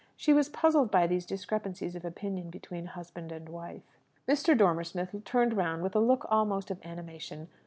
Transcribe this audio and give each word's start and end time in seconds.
She 0.17 0.33
was 0.33 0.49
puzzled 0.49 0.89
by 0.89 1.05
these 1.05 1.27
discrepancies 1.27 1.93
of 1.95 2.03
opinion 2.03 2.49
between 2.49 2.87
husband 2.87 3.31
and 3.31 3.47
wife. 3.47 3.83
Mr. 4.27 4.57
Dormer 4.57 4.83
Smith 4.83 5.15
turned 5.25 5.53
round 5.55 5.83
with 5.83 5.95
a 5.95 5.99
look 5.99 6.25
almost 6.27 6.71
of 6.71 6.83
animation. 6.83 7.49